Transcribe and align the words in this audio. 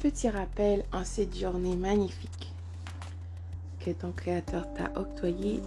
Petit 0.00 0.30
rappel 0.30 0.84
en 0.92 1.02
cette 1.02 1.36
journée 1.36 1.74
magnifique 1.74 2.52
que 3.80 3.90
ton 3.90 4.12
Créateur 4.12 4.72
t'a 4.72 4.92
octroyé 4.94 5.60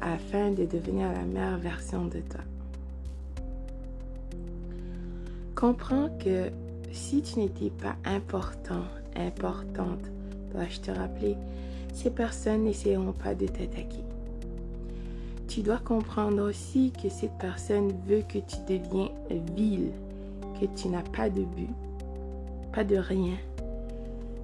afin 0.00 0.52
de 0.52 0.64
devenir 0.64 1.10
la 1.12 1.24
meilleure 1.24 1.58
version 1.58 2.04
de 2.04 2.20
toi. 2.20 2.42
Comprends 5.56 6.10
que 6.20 6.52
si 6.92 7.22
tu 7.22 7.40
n'étais 7.40 7.70
pas 7.70 7.96
important, 8.04 8.84
importante, 9.16 10.04
dois-je 10.52 10.80
te 10.80 10.92
rappeler, 10.92 11.36
ces 11.92 12.10
personnes 12.10 12.62
n'essaieront 12.62 13.12
pas 13.12 13.34
de 13.34 13.46
t'attaquer. 13.46 14.04
Tu 15.48 15.62
dois 15.62 15.78
comprendre 15.78 16.48
aussi 16.48 16.92
que 16.92 17.08
cette 17.08 17.36
personne 17.38 17.92
veut 18.06 18.22
que 18.28 18.38
tu 18.38 18.58
deviens 18.68 19.10
vil, 19.56 19.90
que 20.60 20.66
tu 20.80 20.86
n'as 20.86 21.02
pas 21.02 21.28
de 21.28 21.42
but, 21.42 21.68
pas 22.72 22.84
de 22.84 22.96
rien. 22.96 23.36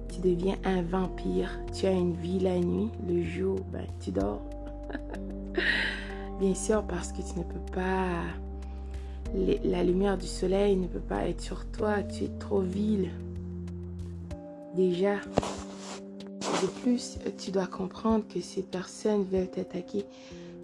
Tu 0.09 0.21
deviens 0.21 0.55
un 0.63 0.81
vampire. 0.81 1.59
Tu 1.73 1.85
as 1.85 1.91
une 1.91 2.13
vie 2.13 2.39
la 2.39 2.59
nuit, 2.59 2.89
le 3.07 3.23
jour, 3.23 3.59
ben, 3.71 3.85
tu 3.99 4.11
dors. 4.11 4.41
Bien 6.39 6.55
sûr, 6.55 6.83
parce 6.83 7.11
que 7.11 7.21
tu 7.21 7.37
ne 7.37 7.43
peux 7.43 7.71
pas. 7.73 8.23
La 9.63 9.83
lumière 9.83 10.17
du 10.17 10.25
soleil 10.25 10.75
ne 10.75 10.87
peut 10.87 10.99
pas 10.99 11.27
être 11.27 11.41
sur 11.41 11.65
toi. 11.71 12.01
Tu 12.03 12.23
es 12.25 12.31
trop 12.39 12.61
vil. 12.61 13.11
Déjà. 14.75 15.17
De 16.61 16.67
plus, 16.81 17.19
tu 17.37 17.51
dois 17.51 17.67
comprendre 17.67 18.25
que 18.27 18.41
ces 18.41 18.63
personnes 18.63 19.23
veulent 19.23 19.49
t'attaquer 19.49 20.05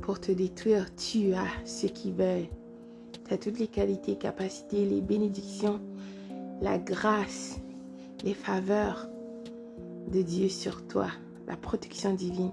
pour 0.02 0.20
te 0.20 0.32
détruire. 0.32 0.88
Tu 0.96 1.34
as 1.34 1.48
ce 1.66 1.88
qu'ils 1.88 2.14
veulent. 2.14 2.48
Tu 3.28 3.34
as 3.34 3.38
toutes 3.38 3.60
les 3.60 3.68
qualités, 3.68 4.16
capacités, 4.16 4.86
les 4.86 5.02
bénédictions, 5.02 5.80
la 6.62 6.78
grâce, 6.78 7.60
les 8.24 8.34
faveurs 8.34 9.08
de 10.12 10.22
Dieu 10.22 10.50
sur 10.50 10.88
toi, 10.88 11.08
la 11.48 11.56
protection 11.56 12.14
divine. 12.14 12.52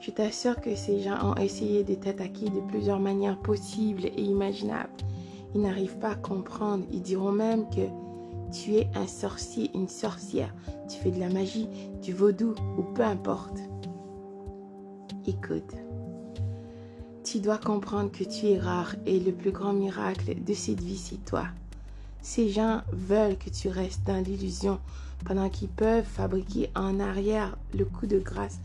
Je 0.00 0.10
t'assure 0.10 0.60
que 0.60 0.74
ces 0.74 1.00
gens 1.00 1.32
ont 1.32 1.36
essayé 1.36 1.82
de 1.82 1.94
t'attaquer 1.94 2.50
de 2.50 2.60
plusieurs 2.68 3.00
manières 3.00 3.40
possibles 3.40 4.04
et 4.04 4.22
imaginables. 4.22 4.92
Ils 5.54 5.62
n'arrivent 5.62 5.98
pas 5.98 6.10
à 6.10 6.14
comprendre. 6.14 6.84
Ils 6.92 7.00
diront 7.00 7.32
même 7.32 7.68
que 7.70 7.88
tu 8.52 8.74
es 8.74 8.88
un 8.94 9.06
sorcier, 9.06 9.70
une 9.74 9.88
sorcière. 9.88 10.54
Tu 10.88 10.98
fais 10.98 11.10
de 11.10 11.20
la 11.20 11.30
magie, 11.30 11.68
du 12.02 12.12
vaudou 12.12 12.54
ou 12.76 12.82
peu 12.82 13.02
importe. 13.02 13.58
Écoute, 15.26 15.74
tu 17.24 17.40
dois 17.40 17.56
comprendre 17.56 18.12
que 18.12 18.24
tu 18.24 18.48
es 18.48 18.58
rare 18.58 18.94
et 19.06 19.18
le 19.18 19.32
plus 19.32 19.52
grand 19.52 19.72
miracle 19.72 20.34
de 20.44 20.52
cette 20.52 20.82
vie, 20.82 20.98
c'est 20.98 21.24
toi. 21.24 21.46
Ces 22.24 22.48
gens 22.48 22.80
veulent 22.90 23.36
que 23.36 23.50
tu 23.50 23.68
restes 23.68 24.02
dans 24.06 24.24
l'illusion 24.24 24.80
pendant 25.26 25.50
qu'ils 25.50 25.68
peuvent 25.68 26.06
fabriquer 26.06 26.70
en 26.74 26.98
arrière 26.98 27.54
le 27.76 27.84
coup 27.84 28.06
de 28.06 28.18
grâce 28.18 28.60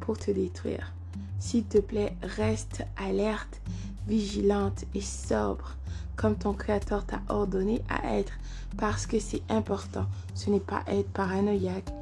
pour 0.00 0.18
te 0.18 0.30
détruire. 0.30 0.94
S'il 1.38 1.64
te 1.64 1.76
plaît, 1.76 2.16
reste 2.22 2.86
alerte, 2.96 3.60
vigilante 4.08 4.86
et 4.94 5.02
sobre 5.02 5.76
comme 6.16 6.36
ton 6.36 6.54
Créateur 6.54 7.04
t'a 7.04 7.20
ordonné 7.28 7.82
à 7.90 8.16
être 8.16 8.32
parce 8.78 9.06
que 9.06 9.18
c'est 9.18 9.42
important. 9.50 10.06
Ce 10.34 10.48
n'est 10.48 10.58
pas 10.58 10.82
être 10.86 11.10
paranoïaque, 11.10 11.92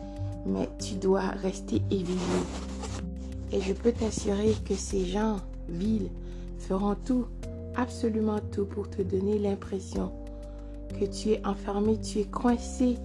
mais 0.47 0.69
tu 0.79 0.95
dois 0.95 1.31
rester 1.43 1.83
éveillé. 1.91 2.41
Et 3.51 3.61
je 3.61 3.73
peux 3.73 3.91
t'assurer 3.91 4.55
que 4.65 4.77
ces 4.77 5.07
gens 5.07 5.39
vils 5.69 6.09
feront 6.61 6.95
tout, 6.95 7.27
absolument 7.75 8.39
tout 8.53 8.65
pour 8.65 8.89
te 8.89 9.03
donner 9.03 9.41
l'impression 9.41 10.13
que 10.99 11.05
tu 11.05 11.31
es 11.31 11.47
enfermé, 11.47 11.99
tu 12.01 12.21
es 12.21 12.25
coincé, 12.25 12.97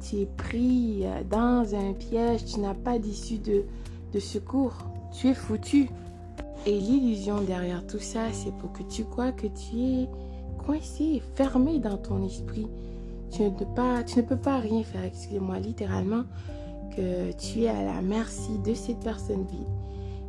tu 0.00 0.16
es 0.16 0.26
pris 0.26 1.04
dans 1.30 1.74
un 1.74 1.92
piège, 1.92 2.44
tu 2.44 2.60
n'as 2.60 2.74
pas 2.74 2.98
d'issue 2.98 3.38
de, 3.38 3.64
de 4.12 4.20
secours, 4.20 4.74
tu 5.12 5.28
es 5.28 5.34
foutu. 5.34 5.88
Et 6.64 6.78
l'illusion 6.78 7.40
derrière 7.40 7.84
tout 7.86 7.98
ça, 7.98 8.32
c'est 8.32 8.54
pour 8.56 8.72
que 8.72 8.84
tu 8.84 9.04
crois 9.04 9.32
que 9.32 9.48
tu 9.48 9.80
es 9.80 10.08
coincé, 10.64 11.22
fermé 11.34 11.78
dans 11.78 11.96
ton 11.96 12.24
esprit. 12.24 12.68
Tu 13.30 13.42
ne, 13.42 13.50
peux 13.50 13.66
pas, 13.74 14.02
tu 14.04 14.18
ne 14.18 14.22
peux 14.22 14.36
pas 14.36 14.58
rien 14.58 14.82
faire, 14.84 15.04
excusez-moi, 15.04 15.58
littéralement, 15.58 16.24
que 16.94 17.32
tu 17.32 17.62
es 17.62 17.68
à 17.68 17.82
la 17.82 18.02
merci 18.02 18.58
de 18.64 18.74
cette 18.74 19.00
personne 19.00 19.44
vide. 19.50 19.81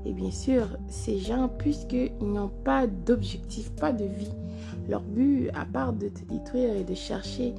Et 0.06 0.14
bien 0.14 0.32
sûr, 0.32 0.68
ces 0.88 1.20
gens, 1.20 1.50
puisqu'ils 1.50 2.12
n'ont 2.22 2.52
pas 2.64 2.88
d'objectif, 2.88 3.72
pas 3.72 3.92
de 3.92 4.06
vie, 4.06 4.32
leur 4.90 5.02
but, 5.02 5.50
à 5.54 5.66
part 5.66 5.94
de 5.94 6.10
te 6.10 6.24
détruire 6.26 6.76
et 6.76 6.84
de 6.84 6.94
chercher 6.94 7.54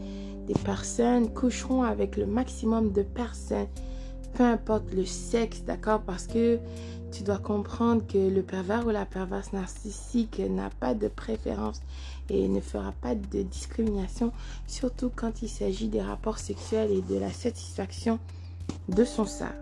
des 0.47 0.55
personnes, 0.55 1.33
coucheront 1.33 1.83
avec 1.83 2.17
le 2.17 2.27
maximum 2.27 2.93
de 2.93 3.03
personnes, 3.03 3.69
peu 4.35 4.45
importe 4.45 4.93
le 4.93 5.07
sexe, 5.07 5.63
d'accord? 5.65 6.03
Parce 6.03 6.27
que 6.27 6.59
tu 7.13 7.23
dois 7.23 7.39
comprendre 7.39 8.05
que 8.07 8.19
le 8.19 8.43
pervers 8.43 8.87
ou 8.87 8.91
la 8.91 9.07
perverse 9.07 9.53
narcissique 9.53 10.41
n'a 10.41 10.69
pas 10.69 10.95
de 10.95 11.09
préférence 11.09 11.81
et 12.29 12.49
ne 12.49 12.61
fera 12.61 12.93
pas 13.01 13.15
de 13.15 13.43
discrimination, 13.43 14.33
surtout 14.67 15.11
quand 15.15 15.43
il 15.43 15.49
s'agit 15.49 15.89
des 15.89 16.03
rapports 16.03 16.39
sexuels 16.39 16.91
et 16.91 17.03
de 17.03 17.19
la 17.19 17.31
satisfaction 17.31 18.19
de 18.89 19.05
son 19.05 19.27
sein. 19.27 19.53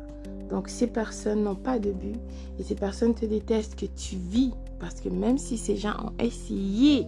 Donc 0.50 0.68
ces 0.68 0.86
personnes 0.86 1.44
n'ont 1.44 1.54
pas 1.54 1.78
de 1.78 1.92
but 1.92 2.16
et 2.58 2.62
ces 2.62 2.74
personnes 2.74 3.14
te 3.14 3.24
détestent 3.24 3.76
que 3.76 3.86
tu 3.86 4.16
vis 4.16 4.52
parce 4.78 5.00
que 5.00 5.08
même 5.08 5.38
si 5.38 5.56
ces 5.56 5.76
gens 5.76 5.94
ont 6.04 6.12
essayé, 6.22 7.06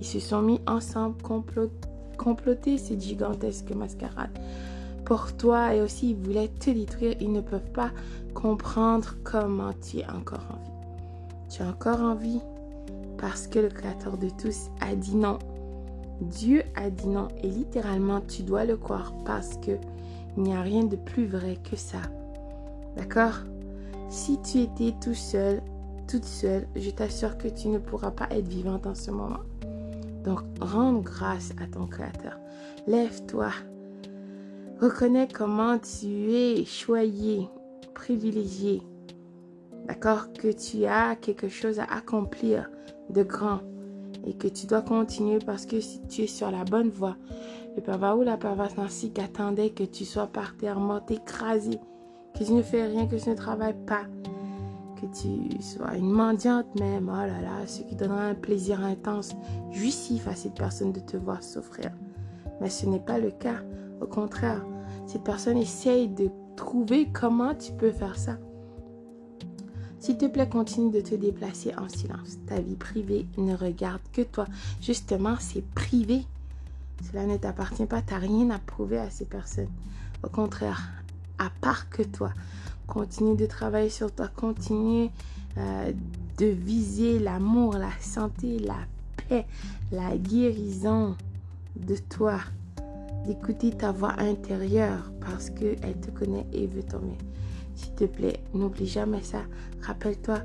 ils 0.00 0.06
se 0.06 0.20
sont 0.20 0.42
mis 0.42 0.60
ensemble, 0.66 1.20
complot, 1.22 1.70
comploter 2.18 2.78
cette 2.78 3.02
gigantesque 3.02 3.70
mascarade 3.74 4.30
pour 5.04 5.36
toi 5.36 5.74
et 5.74 5.82
aussi 5.82 6.10
ils 6.10 6.16
voulaient 6.16 6.48
te 6.48 6.70
détruire, 6.70 7.14
ils 7.20 7.32
ne 7.32 7.40
peuvent 7.40 7.72
pas 7.72 7.90
comprendre 8.34 9.16
comment 9.22 9.72
tu 9.72 9.98
es 9.98 10.06
encore 10.06 10.46
en 10.50 10.62
vie. 10.62 11.50
Tu 11.50 11.62
es 11.62 11.66
encore 11.66 12.00
en 12.00 12.14
vie 12.14 12.40
parce 13.18 13.46
que 13.46 13.58
le 13.58 13.68
Créateur 13.68 14.16
de 14.16 14.28
tous 14.28 14.70
a 14.80 14.94
dit 14.94 15.16
non. 15.16 15.38
Dieu 16.20 16.62
a 16.76 16.90
dit 16.90 17.08
non 17.08 17.28
et 17.42 17.48
littéralement 17.48 18.20
tu 18.20 18.42
dois 18.42 18.64
le 18.64 18.76
croire 18.76 19.12
parce 19.24 19.56
que 19.58 19.72
il 20.36 20.42
n'y 20.42 20.54
a 20.54 20.62
rien 20.62 20.84
de 20.84 20.96
plus 20.96 21.26
vrai 21.26 21.58
que 21.68 21.76
ça. 21.76 21.98
D'accord? 22.96 23.40
Si 24.08 24.40
tu 24.42 24.58
étais 24.60 24.94
tout 25.02 25.14
seul, 25.14 25.60
toute 26.08 26.24
seule, 26.24 26.66
je 26.76 26.90
t'assure 26.90 27.38
que 27.38 27.48
tu 27.48 27.68
ne 27.68 27.78
pourras 27.78 28.10
pas 28.10 28.28
être 28.30 28.48
vivante 28.48 28.86
en 28.86 28.94
ce 28.94 29.10
moment. 29.10 29.40
Donc, 30.24 30.40
rends 30.60 30.94
grâce 30.94 31.52
à 31.62 31.66
ton 31.66 31.86
Créateur. 31.86 32.38
Lève-toi. 32.86 33.50
Reconnais 34.80 35.28
comment 35.32 35.78
tu 35.78 36.32
es 36.32 36.64
choyé, 36.64 37.48
privilégié. 37.94 38.82
D'accord? 39.86 40.32
Que 40.32 40.52
tu 40.52 40.86
as 40.86 41.16
quelque 41.16 41.48
chose 41.48 41.78
à 41.78 41.84
accomplir 41.84 42.70
de 43.10 43.22
grand 43.22 43.60
et 44.26 44.34
que 44.34 44.48
tu 44.48 44.66
dois 44.66 44.82
continuer 44.82 45.38
parce 45.44 45.66
que 45.66 45.80
si 45.80 46.00
tu 46.08 46.22
es 46.22 46.26
sur 46.26 46.50
la 46.50 46.64
bonne 46.64 46.88
voie, 46.88 47.16
le 47.76 47.82
pervers 47.82 48.16
ou 48.16 48.22
la 48.22 48.36
perverse 48.36 48.76
narcissique 48.76 49.18
attendait 49.18 49.70
que 49.70 49.84
tu 49.84 50.04
sois 50.04 50.26
par 50.26 50.56
terre 50.56 50.80
morte, 50.80 51.10
écrasé, 51.10 51.78
que 52.34 52.44
tu 52.44 52.52
ne 52.52 52.62
fais 52.62 52.86
rien, 52.86 53.06
que 53.06 53.16
tu 53.16 53.28
ne 53.30 53.34
travailles 53.34 53.76
pas, 53.86 54.04
que 55.00 55.06
tu 55.06 55.62
sois 55.62 55.96
une 55.96 56.10
mendiante 56.10 56.74
même, 56.78 57.08
oh 57.08 57.26
là 57.26 57.40
là, 57.40 57.66
ce 57.66 57.82
qui 57.82 57.94
donnera 57.94 58.26
un 58.26 58.34
plaisir 58.34 58.84
intense, 58.84 59.34
jouissif 59.70 60.26
à 60.26 60.34
cette 60.34 60.54
personne 60.54 60.92
de 60.92 61.00
te 61.00 61.16
voir 61.16 61.42
souffrir. 61.42 61.90
Mais 62.60 62.70
ce 62.70 62.86
n'est 62.86 63.00
pas 63.00 63.18
le 63.18 63.30
cas. 63.30 63.62
Au 64.00 64.06
contraire, 64.06 64.64
cette 65.06 65.22
personne 65.22 65.58
essaye 65.58 66.08
de 66.08 66.30
trouver 66.56 67.08
comment 67.12 67.54
tu 67.54 67.72
peux 67.72 67.92
faire 67.92 68.16
ça. 68.16 68.36
S'il 69.98 70.18
te 70.18 70.26
plaît, 70.26 70.48
continue 70.48 70.90
de 70.90 71.00
te 71.00 71.14
déplacer 71.14 71.72
en 71.78 71.88
silence. 71.88 72.36
Ta 72.46 72.60
vie 72.60 72.76
privée 72.76 73.26
ne 73.38 73.56
regarde 73.56 74.02
que 74.12 74.20
toi. 74.20 74.46
Justement, 74.82 75.36
c'est 75.40 75.64
privé. 75.74 76.26
Cela 77.10 77.24
ne 77.24 77.36
t'appartient 77.38 77.86
pas. 77.86 78.02
Tu 78.02 78.12
n'as 78.12 78.20
rien 78.20 78.50
à 78.50 78.58
prouver 78.58 78.98
à 78.98 79.08
ces 79.08 79.24
personnes. 79.24 79.70
Au 80.22 80.28
contraire, 80.28 80.82
à 81.38 81.50
part 81.60 81.88
que 81.90 82.02
toi. 82.02 82.32
Continue 82.86 83.36
de 83.36 83.46
travailler 83.46 83.90
sur 83.90 84.12
toi. 84.12 84.28
Continue 84.28 85.10
euh, 85.56 85.92
de 86.38 86.46
viser 86.46 87.18
l'amour, 87.18 87.74
la 87.74 87.92
santé, 88.00 88.58
la 88.58 88.76
paix, 89.28 89.46
la 89.90 90.16
guérison 90.16 91.16
de 91.76 91.96
toi. 91.96 92.38
D'écouter 93.26 93.70
ta 93.70 93.90
voix 93.90 94.14
intérieure 94.18 95.10
parce 95.20 95.48
qu'elle 95.48 95.98
te 96.00 96.10
connaît 96.10 96.46
et 96.52 96.66
veut 96.66 96.82
ton 96.82 96.98
bien. 96.98 97.16
S'il 97.74 97.94
te 97.94 98.04
plaît, 98.04 98.40
n'oublie 98.52 98.86
jamais 98.86 99.22
ça. 99.22 99.40
Rappelle-toi 99.80 100.40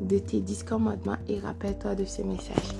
de 0.00 0.18
tes 0.18 0.40
10 0.40 0.64
commandements 0.64 1.16
et 1.28 1.38
rappelle-toi 1.38 1.94
de 1.94 2.04
ce 2.04 2.22
message. 2.22 2.74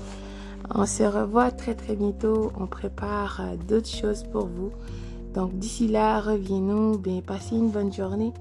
On 0.74 0.86
se 0.86 1.02
revoit 1.02 1.50
très 1.50 1.74
très 1.74 1.94
bientôt. 1.94 2.52
On 2.58 2.66
prépare 2.66 3.40
euh, 3.40 3.56
d'autres 3.68 3.88
choses 3.88 4.24
pour 4.24 4.46
vous. 4.46 4.72
Donc 5.34 5.58
d'ici 5.58 5.88
là, 5.88 6.20
reviens-nous, 6.20 6.98
bien 6.98 7.20
passez 7.20 7.56
une 7.56 7.70
bonne 7.70 7.92
journée. 7.92 8.32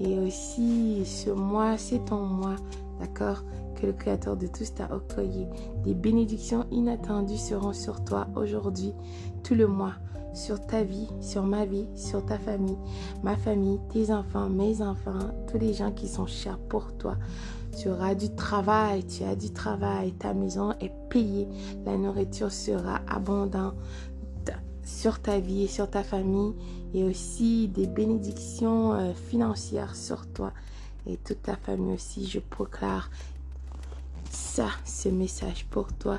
Et 0.00 0.18
aussi, 0.18 1.04
ce 1.04 1.28
mois, 1.30 1.76
c'est 1.76 2.04
ton 2.06 2.22
mois, 2.22 2.56
d'accord? 2.98 3.44
Que 3.78 3.86
le 3.86 3.92
Créateur 3.92 4.36
de 4.36 4.46
tous 4.46 4.72
t'a 4.74 4.92
octroyé. 4.94 5.46
Des 5.84 5.92
bénédictions 5.94 6.64
inattendues 6.70 7.36
seront 7.36 7.74
sur 7.74 8.02
toi 8.04 8.26
aujourd'hui, 8.34 8.94
tout 9.42 9.54
le 9.54 9.66
mois. 9.66 9.94
sur 10.32 10.64
ta 10.64 10.82
vie, 10.82 11.08
sur 11.20 11.42
ma 11.42 11.64
vie, 11.64 11.86
sur 11.94 12.24
ta 12.24 12.38
famille, 12.38 12.76
ma 13.22 13.36
famille, 13.36 13.80
tes 13.92 14.12
enfants, 14.12 14.48
mes 14.48 14.82
enfants, 14.82 15.30
tous 15.50 15.58
les 15.58 15.72
gens 15.72 15.92
qui 15.92 16.08
sont 16.08 16.26
chers 16.26 16.58
pour 16.58 16.92
toi. 16.96 17.16
Tu 17.78 17.88
auras 17.88 18.14
du 18.14 18.34
travail, 18.34 19.04
tu 19.04 19.22
as 19.24 19.36
du 19.36 19.50
travail, 19.52 20.12
ta 20.12 20.34
maison 20.34 20.72
est 20.80 20.92
payée, 21.08 21.48
la 21.84 21.96
nourriture 21.96 22.50
sera 22.50 23.00
abondante 23.08 23.74
sur 24.90 25.20
ta 25.20 25.38
vie 25.38 25.64
et 25.64 25.68
sur 25.68 25.88
ta 25.88 26.02
famille 26.02 26.54
et 26.92 27.04
aussi 27.04 27.68
des 27.68 27.86
bénédictions 27.86 28.94
euh, 28.94 29.12
financières 29.14 29.96
sur 29.96 30.26
toi 30.26 30.52
et 31.06 31.16
toute 31.16 31.42
ta 31.42 31.56
famille 31.56 31.94
aussi. 31.94 32.26
Je 32.26 32.40
proclame 32.40 33.02
ça, 34.30 34.68
ce 34.84 35.08
message 35.08 35.66
pour 35.70 35.92
toi 35.92 36.18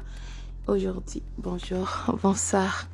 aujourd'hui. 0.67 1.21
Bonjour, 1.37 1.87
bonsoir. 2.23 2.87